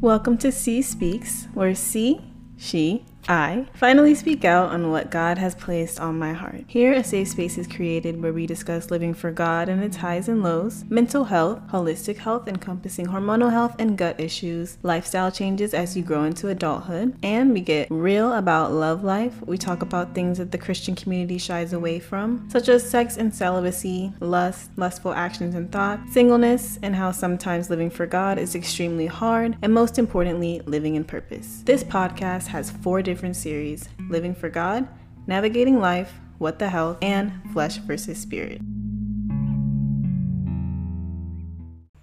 [0.00, 2.20] Welcome to Ci Speaks, where Ci,
[2.56, 6.64] she, I finally speak out on what God has placed on my heart.
[6.66, 10.28] Here, a safe space is created where we discuss living for God and its highs
[10.28, 15.96] and lows, mental health, holistic health encompassing hormonal health and gut issues, lifestyle changes as
[15.96, 19.34] you grow into adulthood, and we get real about love life.
[19.46, 23.34] We talk about things that the Christian community shies away from, such as sex and
[23.34, 29.06] celibacy, lust, lustful actions and thoughts, singleness, and how sometimes living for God is extremely
[29.06, 31.62] hard, and most importantly, living in purpose.
[31.64, 34.86] This podcast has four different series Living for God,
[35.26, 38.60] Navigating Life, What the Health, and Flesh versus Spirit.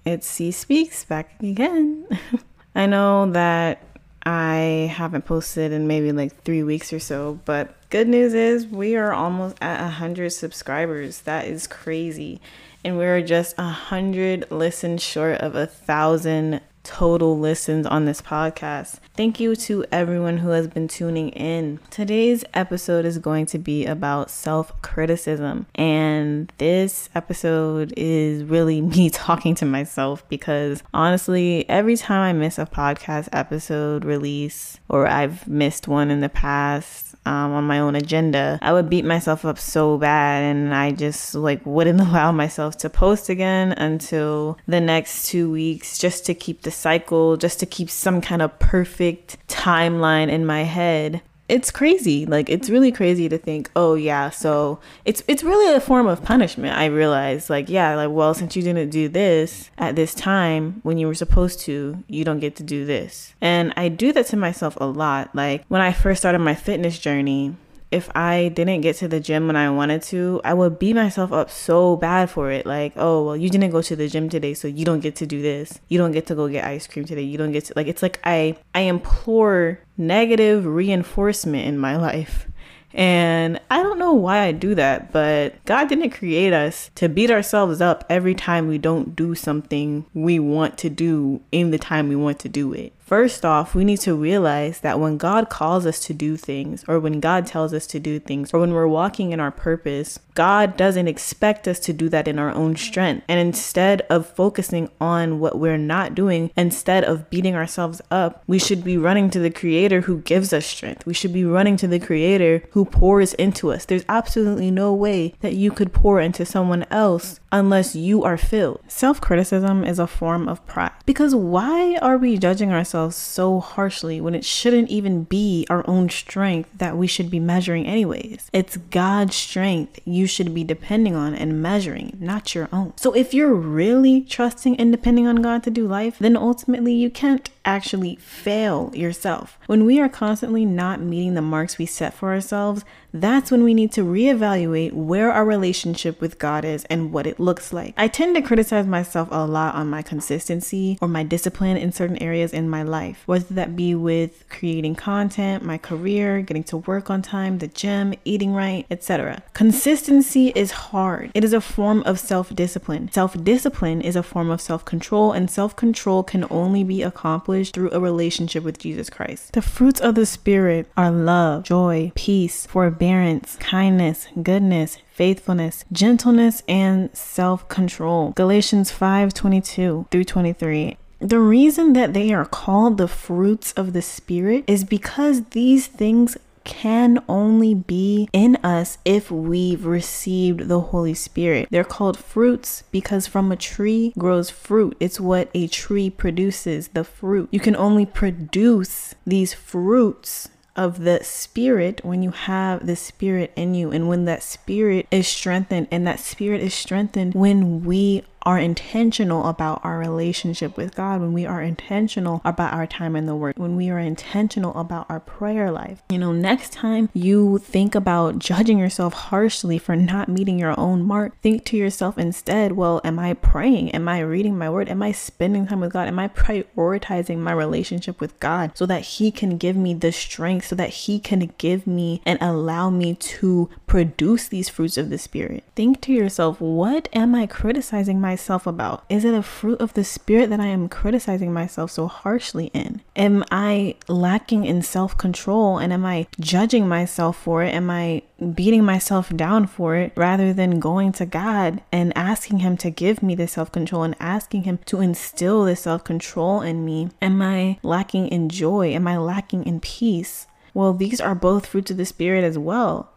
[0.03, 2.07] It's Ci Speaks back again.
[2.75, 3.83] I know that
[4.25, 8.95] I haven't posted in maybe like three weeks or so, but good news is we
[8.95, 11.21] are almost at 100 subscribers.
[11.21, 12.41] That is crazy.
[12.83, 18.99] And we're just 100 listens short of a thousand total listens on this podcast.
[19.15, 21.79] Thank you to everyone who has been tuning in.
[21.89, 25.65] Today's episode is going to be about self criticism.
[25.75, 32.57] And this episode is really me talking to myself because honestly, every time I miss
[32.57, 37.95] a podcast episode release or I've missed one in the past, um, on my own
[37.95, 42.77] agenda, I would beat myself up so bad and I just like wouldn't allow myself
[42.77, 47.65] to post again until the next two weeks just to keep the cycle, just to
[47.65, 51.21] keep some kind of perfect timeline in my head.
[51.47, 52.25] It's crazy.
[52.25, 56.23] Like it's really crazy to think oh yeah so it's it's really a form of
[56.23, 57.51] punishment i realize.
[57.51, 61.13] Like yeah like well since you didn't do this at this time when you were
[61.13, 63.35] supposed to you don't get to do this.
[63.41, 65.35] And i do that to myself a lot.
[65.35, 67.55] Like when i first started my fitness journey
[67.95, 71.31] if I didn't get to the gym when I wanted to, I would beat myself
[71.31, 72.65] up so bad for it.
[72.65, 75.25] Like, oh, well, you didn't go to the gym today, so you don't get to
[75.25, 75.79] do this.
[75.87, 77.21] You don't get to go get ice cream today.
[77.21, 82.47] You don't get to like it's like I I implore negative reinforcement in my life.
[82.93, 87.29] And I don't know why I do that, but God didn't create us to beat
[87.29, 92.07] ourselves up every time we don't do something we want to do in the time
[92.07, 92.93] we want to do it.
[93.05, 96.99] First off, we need to realize that when God calls us to do things, or
[96.99, 100.75] when God tells us to do things, or when we're walking in our purpose, God
[100.75, 103.23] doesn't expect us to do that in our own strength.
[103.29, 108.57] And instead of focusing on what we're not doing, instead of beating ourselves up, we
[108.57, 111.05] should be running to the Creator who gives us strength.
[111.05, 113.85] We should be running to the Creator who pours into us.
[113.85, 118.81] There's absolutely no way that you could pour into someone else unless you are filled.
[118.87, 120.91] Self criticism is a form of pride.
[121.05, 122.85] Because why are we judging ourselves?
[122.85, 127.39] ourselves so harshly when it shouldn't even be our own strength that we should be
[127.39, 128.49] measuring, anyways.
[128.53, 132.93] It's God's strength you should be depending on and measuring, not your own.
[132.95, 137.09] So if you're really trusting and depending on God to do life, then ultimately you
[137.09, 139.57] can't actually fail yourself.
[139.65, 143.73] When we are constantly not meeting the marks we set for ourselves, that's when we
[143.73, 147.93] need to reevaluate where our relationship with God is and what it looks like.
[147.95, 152.17] I tend to criticize myself a lot on my consistency or my discipline in certain
[152.21, 157.09] areas in my life, whether that be with creating content, my career, getting to work
[157.09, 159.41] on time, the gym, eating right, etc.
[159.53, 161.31] Consistency is hard.
[161.33, 163.11] It is a form of self-discipline.
[163.11, 168.63] Self-discipline is a form of self-control and self-control can only be accomplished through a relationship
[168.63, 169.53] with Jesus Christ.
[169.53, 176.63] The fruits of the spirit are love, joy, peace, forbearance, forbearance, kindness, goodness, faithfulness, gentleness,
[176.67, 178.31] and self control.
[178.31, 180.97] Galatians 5 22 through 23.
[181.19, 186.35] The reason that they are called the fruits of the Spirit is because these things
[186.63, 191.67] can only be in us if we've received the Holy Spirit.
[191.69, 194.97] They're called fruits because from a tree grows fruit.
[194.99, 197.49] It's what a tree produces, the fruit.
[197.51, 203.73] You can only produce these fruits of the spirit when you have the spirit in
[203.73, 208.59] you and when that spirit is strengthened and that spirit is strengthened when we are
[208.59, 213.35] intentional about our relationship with God, when we are intentional about our time in the
[213.35, 216.03] Word, when we are intentional about our prayer life.
[216.09, 221.03] You know, next time you think about judging yourself harshly for not meeting your own
[221.03, 223.91] mark, think to yourself instead, well, am I praying?
[223.91, 224.89] Am I reading my Word?
[224.89, 226.07] Am I spending time with God?
[226.07, 230.67] Am I prioritizing my relationship with God so that He can give me the strength,
[230.67, 235.17] so that He can give me and allow me to produce these fruits of the
[235.17, 235.63] Spirit?
[235.75, 238.34] Think to yourself, what am I criticizing myself?
[238.35, 239.05] Myself about?
[239.07, 243.01] Is it a fruit of the spirit that I am criticizing myself so harshly in?
[243.15, 247.73] Am I lacking in self control and am I judging myself for it?
[247.73, 248.23] Am I
[248.53, 253.23] beating myself down for it rather than going to God and asking Him to give
[253.23, 257.07] me the self control and asking Him to instill the self control in me?
[257.21, 258.89] Am I lacking in joy?
[258.89, 260.45] Am I lacking in peace?
[260.73, 263.13] Well, these are both fruits of the Spirit as well.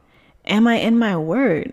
[0.46, 1.72] Am I in my word?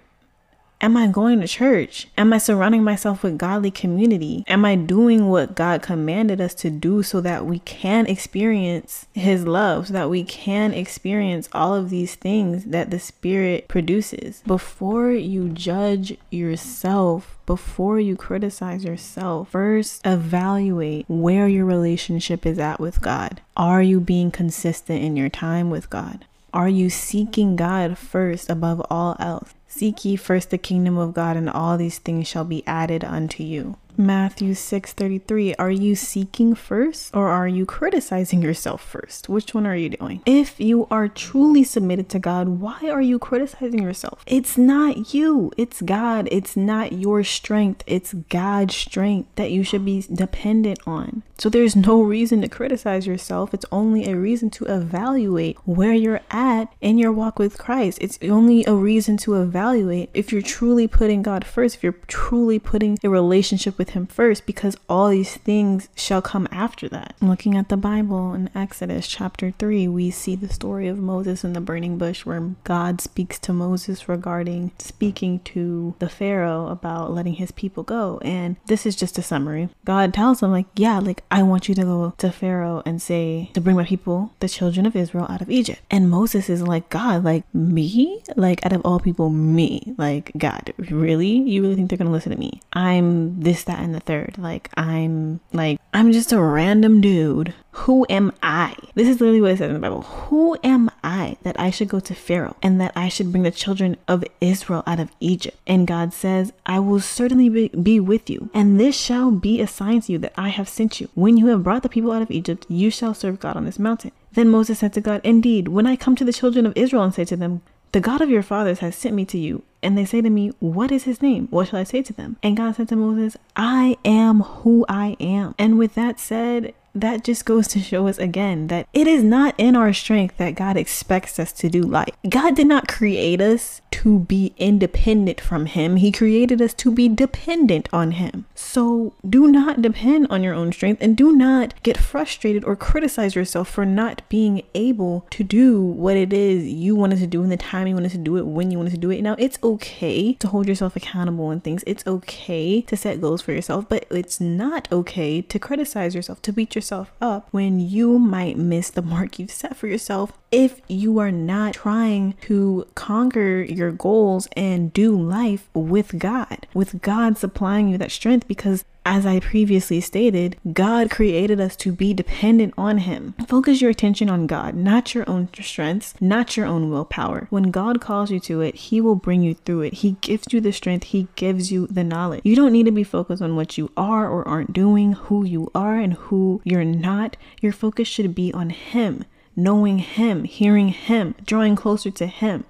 [0.85, 2.05] Am I going to church?
[2.15, 4.43] Am I surrounding myself with godly community?
[4.45, 9.47] Am I doing what God commanded us to do so that we can experience His
[9.47, 14.43] love, so that we can experience all of these things that the Spirit produces?
[14.45, 22.79] Before you judge yourself, before you criticize yourself, first evaluate where your relationship is at
[22.79, 23.41] with God.
[23.57, 26.25] Are you being consistent in your time with God?
[26.53, 29.55] Are you seeking God first above all else?
[29.77, 33.43] Seek ye first the kingdom of God, and all these things shall be added unto
[33.43, 33.75] you.
[33.97, 39.29] Matthew 6:33 Are you seeking first or are you criticizing yourself first?
[39.29, 40.21] Which one are you doing?
[40.25, 44.23] If you are truly submitted to God, why are you criticizing yourself?
[44.27, 46.27] It's not you, it's God.
[46.31, 51.23] It's not your strength, it's God's strength that you should be dependent on.
[51.37, 53.53] So there's no reason to criticize yourself.
[53.53, 57.97] It's only a reason to evaluate where you're at in your walk with Christ.
[58.01, 62.57] It's only a reason to evaluate if you're truly putting God first, if you're truly
[62.57, 67.15] putting a relationship with with him first because all these things shall come after that.
[67.21, 71.53] Looking at the Bible in Exodus chapter 3, we see the story of Moses in
[71.53, 77.33] the burning bush where God speaks to Moses regarding speaking to the Pharaoh about letting
[77.35, 78.19] his people go.
[78.23, 79.69] And this is just a summary.
[79.85, 83.51] God tells him, like, yeah, like, I want you to go to Pharaoh and say,
[83.53, 85.81] to bring my people, the children of Israel, out of Egypt.
[85.91, 88.23] And Moses is like, God, like, me?
[88.35, 89.93] Like, out of all people, me?
[89.97, 91.27] Like, God, really?
[91.27, 92.61] You really think they're going to listen to me?
[92.73, 94.37] I'm this, that, that, and the third.
[94.37, 97.53] Like, I'm like, I'm just a random dude.
[97.71, 98.75] Who am I?
[98.95, 100.01] This is literally what it says in the Bible.
[100.01, 103.51] Who am I that I should go to Pharaoh and that I should bring the
[103.51, 105.57] children of Israel out of Egypt?
[105.67, 109.67] And God says, I will certainly be, be with you, and this shall be a
[109.67, 111.09] sign to you that I have sent you.
[111.15, 113.79] When you have brought the people out of Egypt, you shall serve God on this
[113.79, 114.11] mountain.
[114.31, 117.13] Then Moses said to God, Indeed, when I come to the children of Israel and
[117.13, 117.61] say to them,
[117.95, 119.63] the God of your fathers has sent me to you.
[119.85, 121.47] And they say to me, What is his name?
[121.51, 122.37] What shall I say to them?
[122.41, 125.55] And God said to Moses, I am who I am.
[125.59, 129.53] And with that said, that just goes to show us again that it is not
[129.57, 132.15] in our strength that God expects us to do life.
[132.27, 137.09] God did not create us to be independent from Him, He created us to be
[137.09, 138.45] dependent on Him.
[138.55, 143.35] So do not depend on your own strength and do not get frustrated or criticize
[143.35, 147.49] yourself for not being able to do what it is you wanted to do in
[147.49, 149.21] the time you wanted to do it, when you wanted to do it.
[149.21, 153.51] Now, it's okay to hold yourself accountable and things, it's okay to set goals for
[153.51, 158.19] yourself, but it's not okay to criticize yourself, to beat yourself yourself up when you
[158.19, 163.61] might miss the mark you've set for yourself if you are not trying to conquer
[163.63, 169.25] your goals and do life with God, with God supplying you that strength because as
[169.25, 173.35] I previously stated, God created us to be dependent on Him.
[173.47, 177.47] Focus your attention on God, not your own strengths, not your own willpower.
[177.49, 179.95] When God calls you to it, He will bring you through it.
[179.95, 182.41] He gives you the strength, He gives you the knowledge.
[182.45, 185.69] You don't need to be focused on what you are or aren't doing, who you
[185.75, 187.35] are and who you're not.
[187.61, 189.25] Your focus should be on Him,
[189.55, 192.65] knowing Him, hearing Him, drawing closer to Him.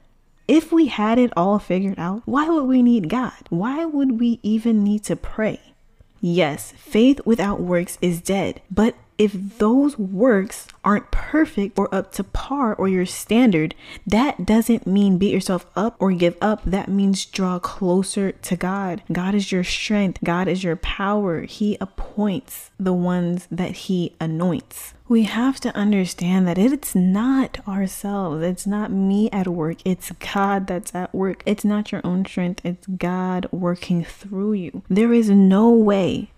[0.47, 3.33] If we had it all figured out, why would we need God?
[3.49, 5.59] Why would we even need to pray?
[6.21, 12.23] Yes, faith without works is dead, but if those works aren't perfect or up to
[12.23, 16.63] par or your standard, that doesn't mean beat yourself up or give up.
[16.65, 19.03] That means draw closer to God.
[19.11, 21.41] God is your strength, God is your power.
[21.41, 28.43] He appoints the ones that He anoints we have to understand that it's not ourselves.
[28.43, 29.77] It's not me at work.
[29.85, 31.43] It's God that's at work.
[31.45, 32.65] It's not your own strength.
[32.65, 34.81] It's God working through you.
[34.89, 36.31] There is no way,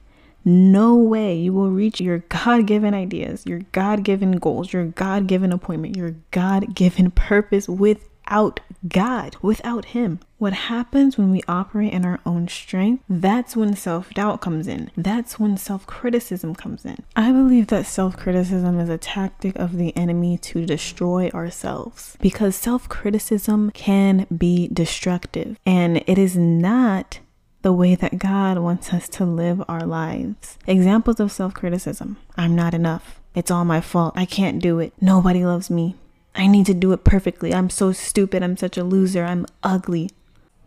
[0.47, 5.27] no way you will reach your God given ideas, your God given goals, your God
[5.27, 10.21] given appointment, your God given purpose without God, without Him.
[10.37, 13.03] What happens when we operate in our own strength?
[13.09, 14.89] That's when self doubt comes in.
[14.95, 17.03] That's when self criticism comes in.
[17.17, 22.55] I believe that self criticism is a tactic of the enemy to destroy ourselves because
[22.55, 27.19] self criticism can be destructive and it is not
[27.67, 30.57] the way that God wants us to live our lives.
[30.67, 33.19] Examples of self criticism I'm not enough.
[33.36, 34.13] It's all my fault.
[34.15, 34.93] I can't do it.
[35.01, 35.95] Nobody loves me.
[36.33, 37.53] I need to do it perfectly.
[37.53, 38.41] I'm so stupid.
[38.41, 39.25] I'm such a loser.
[39.25, 40.09] I'm ugly.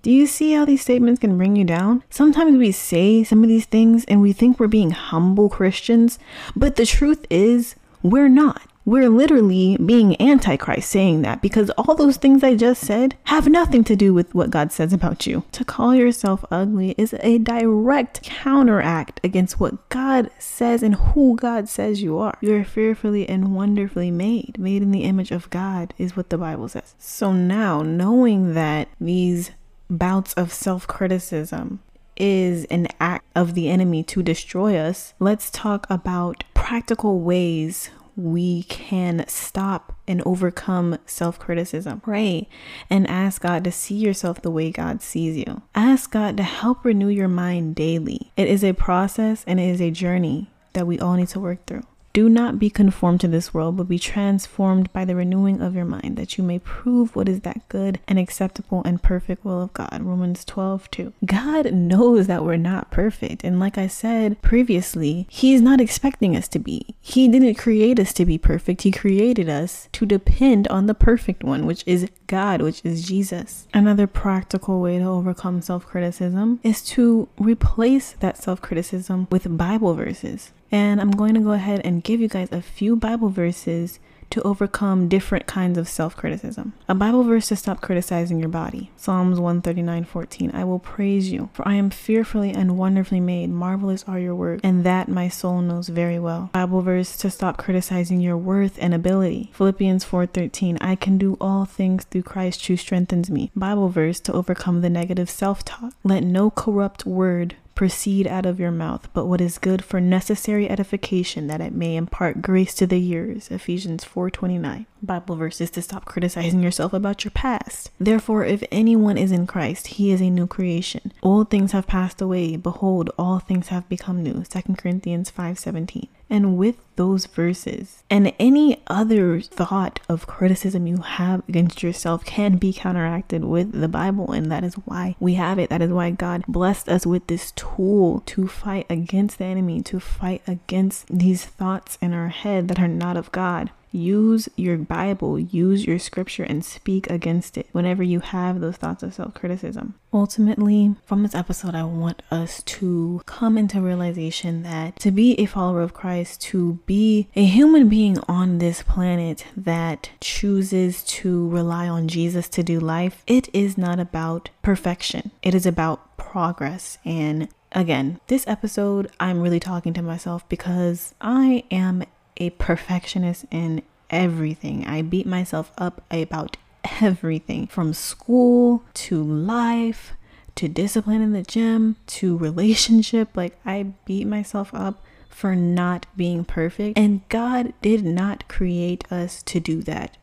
[0.03, 2.03] Do you see how these statements can bring you down?
[2.11, 6.19] Sometimes we say some of these things and we think we're being humble Christians,
[6.55, 8.61] but the truth is, we're not.
[8.91, 13.85] We're literally being antichrist saying that because all those things I just said have nothing
[13.85, 15.45] to do with what God says about you.
[15.53, 21.69] To call yourself ugly is a direct counteract against what God says and who God
[21.69, 22.37] says you are.
[22.41, 24.59] You are fearfully and wonderfully made.
[24.59, 26.97] Made in the image of God is what the Bible says.
[26.99, 29.53] So now, knowing that these
[29.89, 31.79] bouts of self criticism
[32.17, 37.91] is an act of the enemy to destroy us, let's talk about practical ways
[38.23, 42.01] we can stop and overcome self criticism.
[42.01, 42.49] Pray
[42.89, 45.63] and ask God to see yourself the way God sees you.
[45.75, 48.33] Ask God to help renew your mind daily.
[48.37, 51.67] It is a process and it is a journey that we all need to work
[51.67, 51.85] through.
[52.13, 55.85] Do not be conformed to this world, but be transformed by the renewing of your
[55.85, 59.73] mind, that you may prove what is that good and acceptable and perfect will of
[59.73, 60.03] God.
[60.03, 61.13] Romans 12, 2.
[61.25, 63.45] God knows that we're not perfect.
[63.45, 66.97] And like I said previously, He's not expecting us to be.
[67.01, 68.83] He didn't create us to be perfect.
[68.83, 73.69] He created us to depend on the perfect one, which is God, which is Jesus.
[73.73, 79.95] Another practical way to overcome self criticism is to replace that self criticism with Bible
[79.95, 80.51] verses.
[80.73, 83.99] And I'm going to go ahead and give you guys a few Bible verses
[84.31, 86.73] to overcome different kinds of self criticism.
[86.89, 88.91] A Bible verse to stop criticizing your body.
[88.97, 90.51] Psalms 139 14.
[90.55, 93.51] I will praise you, for I am fearfully and wonderfully made.
[93.51, 96.51] Marvelous are your works, and that my soul knows very well.
[96.53, 99.51] Bible verse to stop criticizing your worth and ability.
[99.53, 100.79] Philippians 4 13.
[100.81, 103.51] I can do all things through Christ who strengthens me.
[103.57, 105.93] Bible verse to overcome the negative self talk.
[106.05, 110.69] Let no corrupt word proceed out of your mouth, but what is good for necessary
[110.69, 113.51] edification that it may impart grace to the hearers.
[113.51, 114.85] Ephesians 4:29.
[115.03, 117.91] Bible verses to stop criticizing yourself about your past.
[117.99, 121.11] Therefore, if anyone is in Christ, he is a new creation.
[121.23, 124.45] Old things have passed away, behold, all things have become new.
[124.45, 126.09] 2 Corinthians 5:17.
[126.31, 132.57] And with those verses and any other thought of criticism you have against yourself can
[132.57, 134.31] be counteracted with the Bible.
[134.31, 135.71] And that is why we have it.
[135.71, 139.99] That is why God blessed us with this tool to fight against the enemy, to
[139.99, 143.71] fight against these thoughts in our head that are not of God.
[143.93, 149.03] Use your Bible, use your scripture, and speak against it whenever you have those thoughts
[149.03, 149.95] of self criticism.
[150.13, 155.47] Ultimately, from this episode, I want us to come into realization that to be a
[155.47, 161.89] follower of Christ, to be a human being on this planet that chooses to rely
[161.89, 167.49] on Jesus to do life, it is not about perfection, it is about progress and
[167.73, 172.03] Again, this episode, I'm really talking to myself because I am
[172.41, 174.87] a perfectionist in everything.
[174.87, 176.57] I beat myself up about
[177.01, 180.13] everything from school to life
[180.57, 183.37] to discipline in the gym to relationship.
[183.37, 186.99] Like, I beat myself up for not being perfect.
[186.99, 190.17] And God did not create us to do that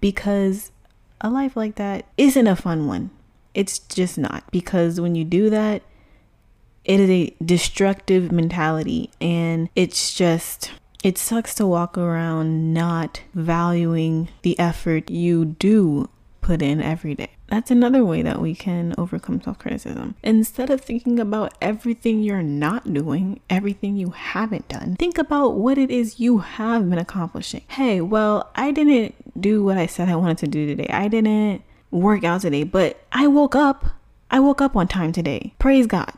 [0.00, 0.70] because
[1.20, 3.10] a life like that isn't a fun one.
[3.54, 4.44] It's just not.
[4.52, 5.82] Because when you do that,
[6.84, 10.70] it is a destructive mentality and it's just
[11.02, 16.08] it sucks to walk around not valuing the effort you do
[16.40, 17.30] put in every day.
[17.48, 20.14] That's another way that we can overcome self criticism.
[20.22, 25.78] Instead of thinking about everything you're not doing, everything you haven't done, think about what
[25.78, 27.62] it is you have been accomplishing.
[27.68, 30.88] Hey, well, I didn't do what I said I wanted to do today.
[30.90, 33.86] I didn't work out today, but I woke up.
[34.30, 35.54] I woke up on time today.
[35.58, 36.12] Praise God.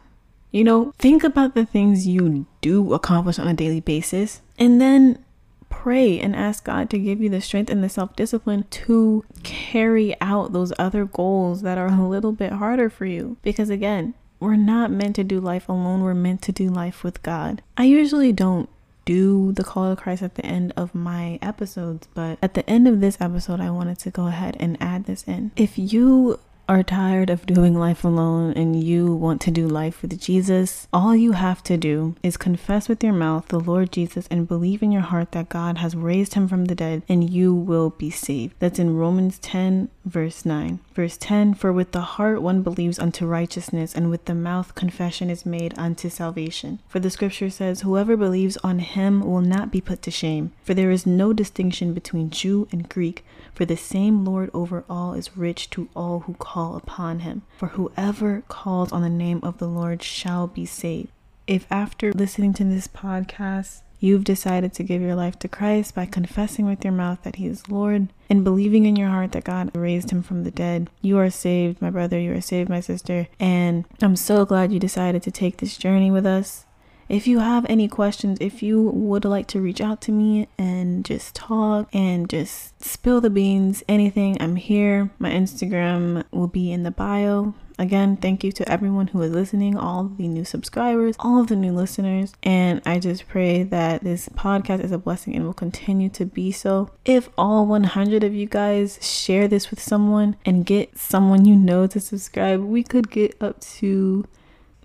[0.52, 5.24] You know, think about the things you do accomplish on a daily basis and then
[5.70, 10.14] pray and ask God to give you the strength and the self discipline to carry
[10.20, 13.38] out those other goals that are a little bit harder for you.
[13.42, 17.22] Because again, we're not meant to do life alone, we're meant to do life with
[17.22, 17.62] God.
[17.76, 18.68] I usually don't
[19.04, 22.86] do the call of Christ at the end of my episodes, but at the end
[22.86, 25.50] of this episode, I wanted to go ahead and add this in.
[25.56, 26.38] If you
[26.72, 31.14] are tired of doing life alone and you want to do life with Jesus, all
[31.14, 34.90] you have to do is confess with your mouth the Lord Jesus and believe in
[34.90, 38.54] your heart that God has raised him from the dead and you will be saved.
[38.58, 40.80] That's in Romans 10, verse 9.
[40.94, 45.30] Verse 10 For with the heart one believes unto righteousness, and with the mouth confession
[45.30, 46.80] is made unto salvation.
[46.88, 50.52] For the scripture says, Whoever believes on him will not be put to shame.
[50.64, 55.14] For there is no distinction between Jew and Greek, for the same Lord over all
[55.14, 57.42] is rich to all who call upon him.
[57.56, 61.08] For whoever calls on the name of the Lord shall be saved.
[61.46, 66.06] If after listening to this podcast, you've decided to give your life to Christ by
[66.06, 69.70] confessing with your mouth that He is Lord and believing in your heart that God
[69.74, 72.18] raised Him from the dead, you are saved, my brother.
[72.18, 73.28] You are saved, my sister.
[73.38, 76.64] And I'm so glad you decided to take this journey with us.
[77.12, 81.04] If you have any questions, if you would like to reach out to me and
[81.04, 85.10] just talk and just spill the beans, anything, I'm here.
[85.18, 87.52] My Instagram will be in the bio.
[87.78, 91.56] Again, thank you to everyone who is listening, all the new subscribers, all of the
[91.56, 92.32] new listeners.
[92.42, 96.50] And I just pray that this podcast is a blessing and will continue to be
[96.50, 96.88] so.
[97.04, 101.86] If all 100 of you guys share this with someone and get someone you know
[101.88, 104.24] to subscribe, we could get up to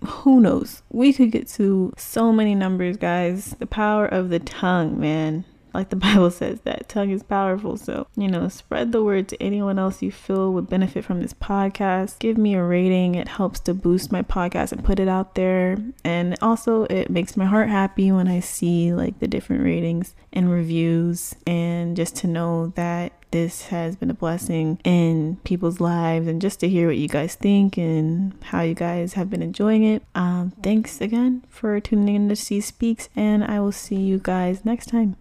[0.04, 0.82] who knows?
[0.90, 3.56] We could get to so many numbers, guys.
[3.58, 5.44] The power of the tongue, man.
[5.78, 7.76] Like the Bible says, that tongue is powerful.
[7.76, 11.32] So, you know, spread the word to anyone else you feel would benefit from this
[11.32, 12.18] podcast.
[12.18, 13.14] Give me a rating.
[13.14, 15.76] It helps to boost my podcast and put it out there.
[16.02, 20.50] And also, it makes my heart happy when I see like the different ratings and
[20.50, 26.40] reviews, and just to know that this has been a blessing in people's lives and
[26.40, 30.02] just to hear what you guys think and how you guys have been enjoying it.
[30.14, 34.64] Um, thanks again for tuning in to Ci Speaks, and I will see you guys
[34.64, 35.16] next time.